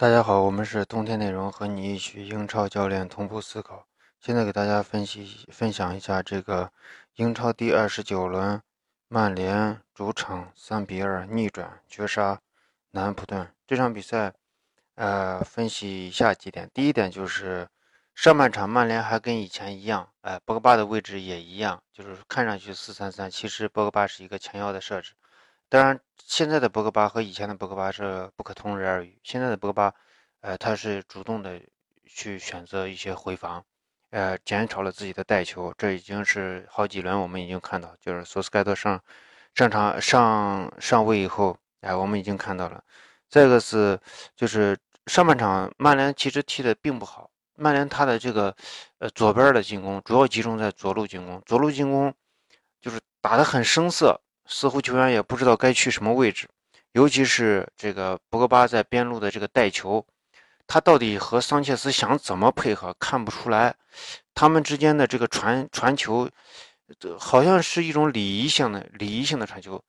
[0.00, 3.86] 大家好，我们是冬天内容，和你一起英超教练同步思考。
[4.18, 6.72] 现在给大家分析分享一下这个
[7.16, 8.62] 英超第二十九轮，
[9.08, 12.40] 曼联主场三比二逆转绝杀
[12.92, 14.32] 南安普顿这场比赛。
[14.94, 16.70] 呃，分析以下几点。
[16.72, 17.68] 第一点就是
[18.14, 25.12] 上半场曼联还跟以前一样，哎，博格巴的位置也一样，就是看上去四三三，其实博格巴是一个前腰的设置。
[25.70, 29.16] 当然，现在的博格巴和以前的博格巴是不可同日而语。
[29.22, 29.94] 现在的博格巴，
[30.40, 31.62] 呃，他是主动的
[32.04, 33.64] 去选择一些回防，
[34.10, 35.72] 呃，减少了自己的带球。
[35.78, 39.00] 这已经是好几轮我们已经看到，就是索斯盖特上
[39.54, 42.82] 上场上上位以后，哎，我们已经看到了。
[43.28, 43.96] 再一个是，
[44.34, 47.30] 就是上半场曼联其实踢的并不好。
[47.54, 48.52] 曼联他的这个
[48.98, 52.12] 呃左边的进攻主要集中在左路进攻，左路进攻
[52.80, 54.20] 就是打得很生涩。
[54.52, 56.48] 似乎球员也不知道该去什么位置，
[56.90, 60.04] 尤其是这个博格巴在边路的这个带球，
[60.66, 63.72] 他到底和桑切斯想怎么配合看不出来。
[64.34, 66.28] 他们之间的这个传传球，
[67.16, 69.80] 好像是一种礼仪性的礼仪性的传球，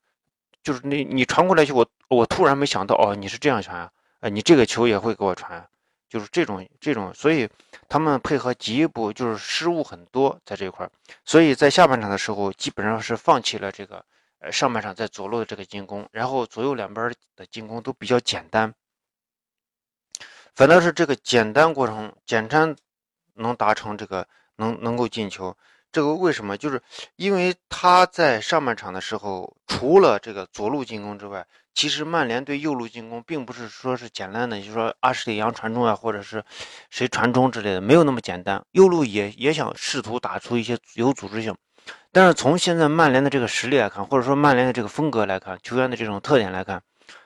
[0.62, 5.68] 就是你你传过来球，我我突然没想到哦，你是这样传啊，呃，你这个球也会给我传，
[6.08, 7.48] 就是这种这种，所以
[7.88, 10.88] 他们配合极不就是失误很多在这一块，
[11.24, 14.04] 所以在下半场的时候基本上是放弃了这个。
[14.50, 18.74] 上半场在左路的这个进攻，然后左右两边的进攻都比较简单，
[20.54, 22.74] 反倒是这个简单过程简单
[23.34, 24.26] 能达成这个
[24.56, 25.56] 能能够进球。
[25.92, 26.56] 这个为什么？
[26.56, 26.82] 就是
[27.16, 36.42] 因为他在上半场的时候，除了这个左路进攻之外，其实曼联对右路进攻并不是说是简单的，就是说阿什利杨传中啊，或者是
[36.88, 38.64] 谁传中之类的，没有那么简单。
[38.70, 41.54] 右路也也想试图打出一些有组织性。
[42.12, 46.82] 但是从现在曼联的这个实力来看，或者说曼联的这个风格来看，球员的这种特点来看，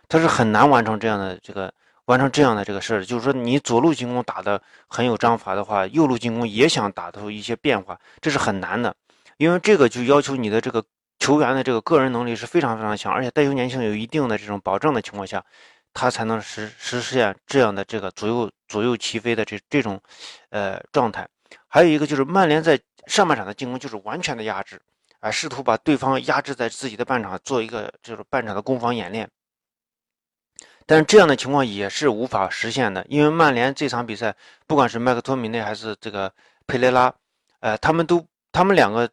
[0.09, 1.73] 他是很难完成这样的这个
[2.05, 3.05] 完成这样的这个事儿。
[3.05, 8.95] 就是说，你左路进攻打得很有章法的话，右路进攻也想打出一些变化，这是很难的。
[9.39, 10.83] 因为这个就要求你的这个
[11.19, 15.45] 球员的这个个人能力是非常非常强，而且带球年轻有一定的这种保证的情况下，
[15.93, 20.01] 他才能实实现这样的这个左右左右齐飞的这这种
[20.51, 21.27] 呃状态。
[21.69, 22.81] 还有一个就是曼联在。
[23.07, 24.83] 上半场的进攻就是完全的压制，
[25.21, 29.31] 啊，试图把对方压制在自己的半场，做一个就是半场的攻防演练。
[30.87, 34.35] 但是这样的情况也是无法实现的，因为曼联这场比赛，
[34.67, 36.35] 不管是麦克托米内还是这个
[36.67, 37.15] 佩雷拉，
[37.61, 39.09] 呃，他们都他们两个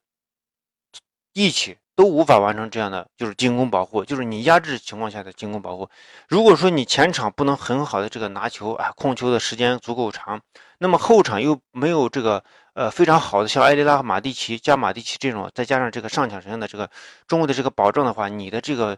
[1.33, 1.77] 一起。
[1.95, 5.87] 都无法完成这样的就是进攻保护，就是你压制情况下的进攻保护。
[6.27, 10.41] 如果说你前场不能很好的这个拿球啊，控球的时间足够长，
[10.79, 12.43] 那么后场又没有这个
[12.73, 16.89] 呃非常好的像埃雷拉和马蒂奇加马蒂奇这种，再加上这个上抢神的这个
[17.27, 18.97] 中卫的这个保证的话，你的这个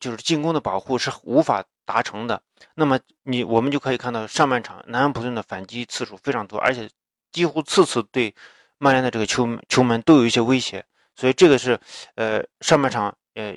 [0.00, 2.40] 就是进攻的保护是无法达成的。
[2.74, 6.90] 那么你我们就可以看到上半场南安普顿的反击次数非常多，而且
[7.30, 8.34] 几乎次次对
[8.78, 10.84] 曼联的这个球球门都有一些威胁。
[11.16, 11.78] 所以这个是，
[12.16, 13.56] 呃，上半场，呃，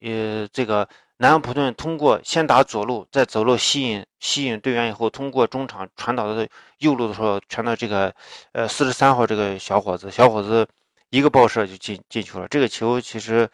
[0.00, 0.88] 呃，这个
[1.18, 6.46] 南安普顿通过先打左路，再走路吸引吸引队员以后，通过中场传导到
[6.78, 8.14] 右路的时候，传到这个，
[8.52, 10.66] 呃，四十三号这个小伙子，小伙子
[11.10, 12.48] 一个爆射就进进球了。
[12.48, 13.48] 这个球其实，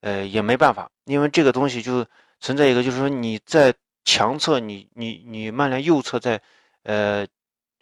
[0.00, 2.04] 呃，也没办法，因为这个东西就
[2.40, 3.72] 存在一个，就是说你在
[4.04, 6.40] 强侧，你你你曼联右侧在，
[6.82, 7.26] 呃，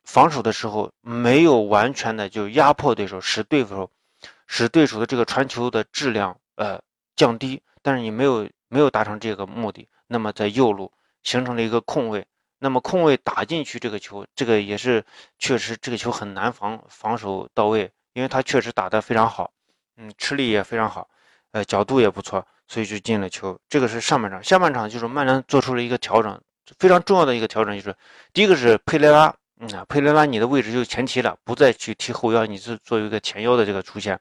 [0.04, 3.91] 防守的时候没有完全的就压迫对手，使对手。
[4.47, 6.81] 使对手的这个传球的质量呃
[7.16, 12.27] 降低，但是你没有没有达成这个目的，那么在右路形成了一个空位，
[12.59, 15.04] 那么空位打进去这个球，这个也是
[15.38, 19.50] 确实这个球很难防防守到位，因为他确实打得非常好，
[19.97, 21.09] 嗯，吃力也非常好，
[21.53, 23.59] 呃，角度也不错，所以就进了球。
[23.69, 26.41] 这个是上半场，下半场就是曼联做出了一个调整，
[26.78, 27.97] 非常重要的一个调整就是
[28.33, 29.34] 第一个是佩雷拉。
[29.72, 34.19] 啊，佩雷拉，你的位置就前提了，不再去踢后腰，你是作为一个前腰的这个出现。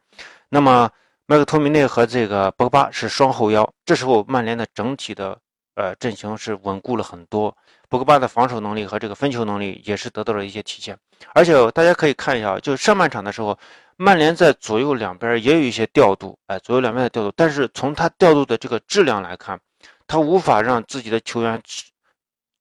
[0.49, 0.89] 那么
[1.25, 5.37] 麦克托米内和这个博格巴是双后腰，这时候曼联的整体的
[5.75, 7.55] 呃阵型是稳固了很多，
[7.89, 10.97] 博格巴的防守能力和这个分球能力也是得到了一些体现。
[11.33, 13.57] 而且大家可以看一下，就上半场的时候，
[13.97, 19.59] 曼联在左右两边也有一些调度，哎，左右两边的调度，但是从他调度的这个质量来看，
[20.07, 21.61] 他无法让自己的球员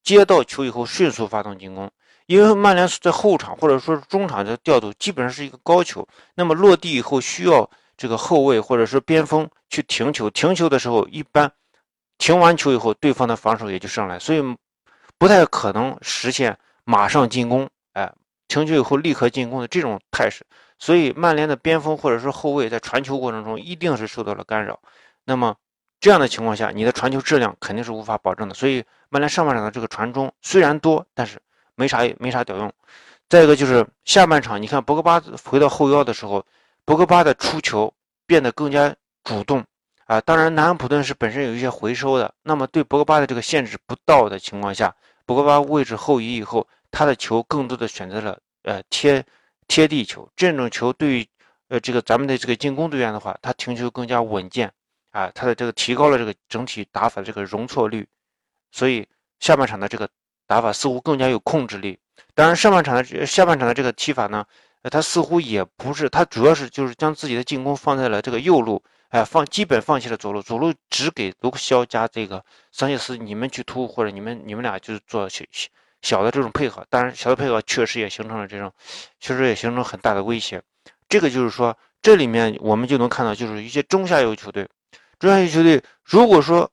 [0.03, 1.89] 接到球以后迅速发动进攻。
[2.33, 11.51] 因为曼联在后场或者说中场的调度，基本上是一个高球，那么落地以后需要这个后卫或者是边锋去停球，停球的时候一般
[12.17, 14.41] 停完球以后，对方的防守也就上来，所以
[15.19, 18.11] 不太可能实现马上进攻，哎，
[18.47, 20.43] 停球以后立刻进攻的这种态势，
[20.79, 24.79] 所以曼联的边锋或者是后卫在传球过程中一定是受到了干扰，
[25.23, 25.55] 那么
[25.99, 28.55] 这样的情况下，你的传球质量肯定是无法保证的。
[28.55, 31.39] 所以曼联上半场的这个传中虽然多，但是
[31.75, 32.71] 没啥没啥屌用。
[33.29, 36.45] 再一个就是下半场，你看博格巴回到后腰的时候，
[36.85, 37.91] 博格巴的出球
[38.27, 39.65] 变得更加主动
[40.05, 40.21] 啊。
[40.21, 49.25] 当然，南安普顿是本身有一些回收的，那么对博格巴的这个限制不到的情况下，博格巴位置后移以后，他的球更多的选择了呃贴
[49.67, 50.29] 贴地球。
[50.35, 51.27] 这种球对于
[51.69, 54.71] 呃这个咱们的这个进攻队员的话，他停球更加稳健
[55.11, 58.07] 啊，他的这个提高了这个整体打法的这个容错率，
[58.71, 59.07] 所以
[59.39, 60.07] 下半场的这个
[60.47, 61.97] 打法似乎更加有控制力。
[62.35, 64.45] 当然，上半场的下半场的这个踢法呢，
[64.81, 75.43] 呃，他似乎也不是，他主要是就是将自己的进攻放在了这个右路，哎，放基本放弃了左路，左路只给卢克肖加这个桑切斯，你们去突，或者你们你们俩就是做小
[76.01, 76.85] 小的这种配合。
[76.89, 78.71] 当然，小的配合确实也形成了这种，
[79.19, 80.61] 确实也形成很大的威胁。
[81.07, 84.67] 这个就是说，这里面我们就能看到，就是一些中下游球队，
[85.19, 86.69] 中下游球队如果说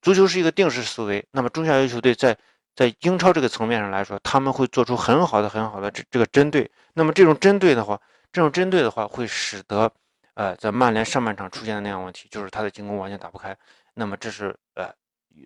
[0.00, 2.36] 足球是一个定式思维，那么中下游球队在。
[2.74, 6.70] 在英超这个层面上来说，他们会做出很好的、很好的这这个针对。
[6.94, 8.00] 那么这种针对的话，
[8.32, 9.90] 这种针对的话，会使得，
[10.34, 13.54] 呃，在曼联上半场出现的那样问题，就是他的进攻完全打不开。
[13.94, 14.90] 那么这是呃，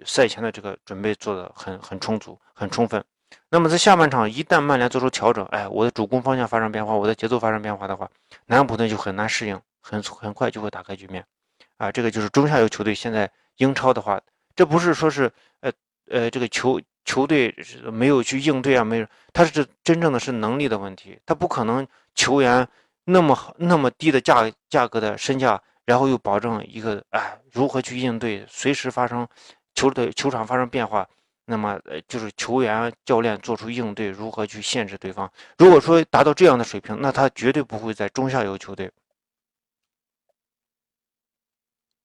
[0.05, 3.03] 赛前的这个准备做的很很充足、很充分。
[3.51, 8.09] 那么在下半场，一旦曼联做出调整，哎，我的主攻方向发生变化，我的节奏发生变化的话，
[8.47, 11.27] 南普顿就很难适应，很很快就会打开局面。
[11.77, 14.21] 啊，这个就是中下游球队现在英超的话，
[14.55, 15.31] 这不是说是
[15.61, 15.73] 呃
[16.09, 16.81] 呃这个球。
[17.07, 17.55] 球队
[17.93, 21.87] 没有去应对啊，没有，他是真正的是能力的问题，他不可能
[22.17, 22.67] 球员
[23.05, 29.27] 那么好那么低的价价格的身价，然后又保证一个哎如何去应对，随时发生
[29.75, 31.09] 球队球场发生变化，
[31.45, 35.31] 那么呃就是球员教练做出应对，如何去限制对方。
[35.59, 38.91] 如果说达到这样的水平，那他绝对不会在中下游球队。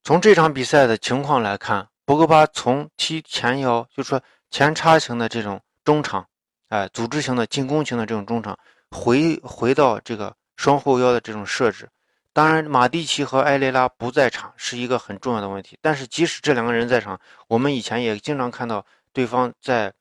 [0.03, 4.21] 从这场比赛的情况来看，博格巴从踢前腰，就说。
[4.51, 6.27] 前插型的这种中场，
[6.67, 8.59] 哎，组织型的进攻型的这种中场，
[8.91, 11.89] 回回到这个双后腰的这种设置。
[12.33, 15.77] 当然，马蒂奇和埃雷拉不在场是一个很重要的问题。
[15.81, 19.91] 但是，即使这两个人在场，我们以前也经常看到对方在，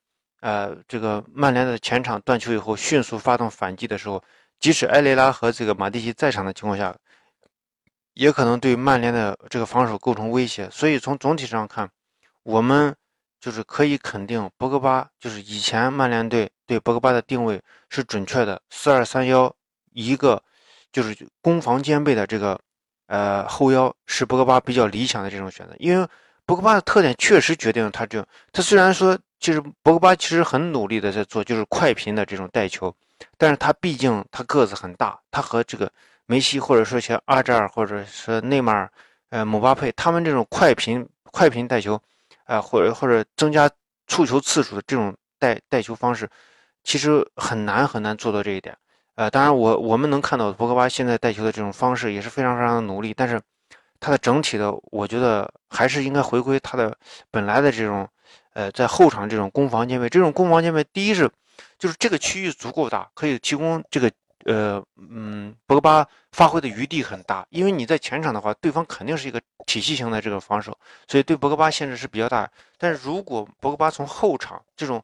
[0.41, 4.21] 呃，这个曼联的前场断球以后迅速发动反击的时候，
[4.59, 6.93] 即使埃雷拉和这个马蒂奇在场的情况下，
[8.13, 10.69] 也可能对曼联的这个防守构成威胁。
[10.69, 11.89] 所以，从总体上看，
[12.43, 12.93] 我们。
[13.41, 17.59] 就是可以肯定，博格巴就是以前曼联队对博格巴的定位
[17.89, 19.51] 是准确的，四二三幺
[19.93, 20.41] 一个
[20.91, 22.57] 就是攻防兼备的这个
[23.07, 26.07] 呃后腰是博格巴比较理想的这种选择，因为
[26.45, 28.23] 博格巴的特点确实决定了他这
[28.53, 32.95] 他虽然说其实博格巴其实很努力的在做就是快频的这种带球，
[33.39, 35.91] 但是他毕竟他个子很大，他和这个
[36.27, 38.91] 梅西或者说像阿扎尔或者是内马尔、
[39.29, 41.99] 呃姆巴佩他们这种快频快频带球。
[42.45, 43.69] 啊，或者或者增加
[44.07, 46.29] 触球次数的这种带带球方式，
[46.83, 48.77] 其实很难很难做到这一点。
[49.15, 53.39] 呃，当然我我们能看到博格巴现在带球的这种方式也是非常非常的努力，但是
[53.99, 56.97] 他的整体的，我觉得还是应该回归他的
[57.29, 58.07] 本来的这种，
[58.53, 60.09] 呃，在后场这种攻防兼备。
[60.09, 61.29] 这种攻防兼备，第一是
[61.77, 64.11] 就是这个区域足够大，可以提供这个。
[64.45, 70.77] 呃，嗯，博格巴发挥的余地很大，因为你在前场的话，对方肯定是一个体系型的这个防守，
[71.07, 72.49] 所以对博格巴限制是比较大。
[72.77, 75.03] 但是如果博格巴从后场这种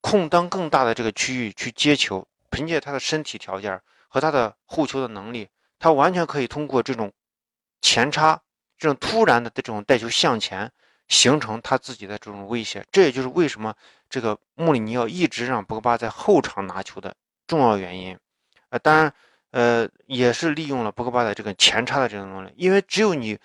[0.00, 7.12] 空当更大的这个区域去接球，凭借他的身体条件和他的护球的能力，他完全可以通过这种
[7.80, 8.40] 前插、
[8.78, 10.70] 这种突然的这种带球向前，
[11.08, 12.86] 形成他自己的这种威胁。
[12.92, 13.74] 这也就是为什么
[14.08, 17.12] 这个穆里尼奥一直让博格巴在后场拿球的
[17.46, 18.16] 重要原因。
[18.70, 19.12] 呃，当然，
[19.50, 23.38] 呃，也是利用了博格巴的这个前插的这种能力，因为只有你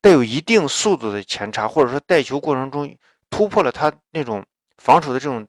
[0.00, 2.96] 带有一定速度的前插，或者说带球过程中
[3.28, 5.44] 突破了他那种防守的这种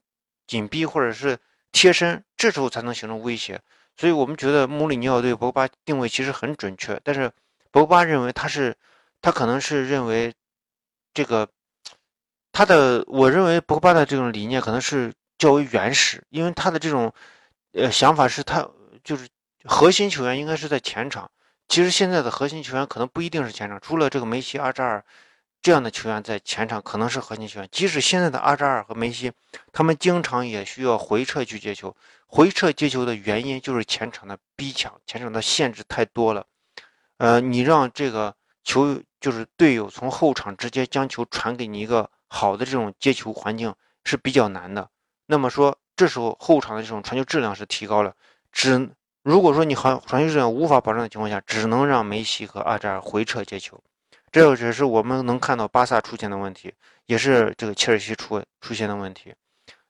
[0.47, 1.37] 紧逼或者是
[1.71, 3.61] 贴身，这时候才能形成威胁。
[3.97, 7.31] 所以我们觉得穆里尼奥对博格巴定位其实很准确，但是
[7.69, 8.75] 博格巴认为他是，
[9.21, 10.33] 他可能是认为
[11.13, 11.47] 这个
[12.51, 17.13] 他的，我认为博格巴的这种理念可能是较为原始，因为他的这种
[17.73, 18.67] 呃想法是他。
[19.03, 19.27] 就是
[19.65, 21.29] 核心球员应该是在前场，
[21.67, 25.03] 其实现在的核心球员可能不一定是前场，除了这个梅西、阿扎尔
[25.61, 27.67] 这样的球员在前场可能是核心球员。
[27.71, 29.31] 即使现在的阿扎尔和梅西，
[29.73, 31.95] 他们经常也需要回撤去接球。
[32.27, 36.45] 回撤接球的原因就是前场的逼抢，前场的限制太多了。
[37.17, 43.73] 呃，你让这个球就是队友从后场直接将球传给你一个好的这种接球环境
[44.05, 44.89] 是比较难的。
[45.25, 48.15] 那么说，这时候后场的这种传球质量是提高了。
[48.51, 48.89] 只
[49.23, 53.79] 如果说你传传球质量无法保证的情况下，只能让梅西和阿扎尔回撤接球，
[54.31, 56.73] 这只是我们能看到巴萨出现的问题，
[57.05, 59.33] 也是这个切尔西出出现的问题。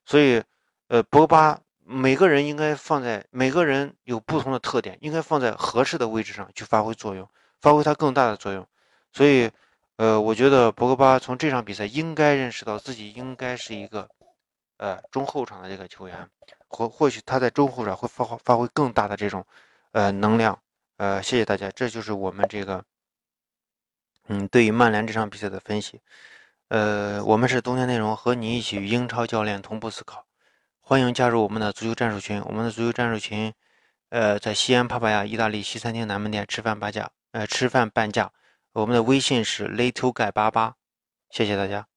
[0.05, 0.41] 所以，
[0.87, 7.27] 呃，博格巴每个人应该放在每个人有不同的特点，应该放在合适的位置上去发挥作用，
[7.61, 8.65] 发挥他更大的作用。
[9.13, 9.49] 所以，
[9.97, 14.09] 呃，我觉得博格巴从这场比赛应该认识到自己应该是一个，
[14.77, 16.27] 呃，中后场的这个球员，
[16.69, 19.45] 或或许他在中后场会发发挥更大的这种，
[19.91, 20.57] 呃，能量。
[20.97, 22.83] 呃，谢谢大家，这就是我们这个，
[24.27, 26.01] 嗯，对于曼联这场比赛的分析。
[26.67, 30.25] 呃，我们是冬天内容，和你一起与英超教练同步思考。
[30.81, 33.53] 欢迎加入我们的足球战术群，我们的足球战术群，
[34.09, 38.31] 呃，在西安帕帕亚意大利西餐厅南门店吃饭半价，呃，吃饭半价。
[38.73, 40.75] 我们的微信是 little guy 八八，
[41.29, 41.87] 谢谢大家。